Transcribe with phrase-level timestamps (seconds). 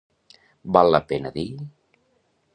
[0.77, 1.47] Val la pena dir...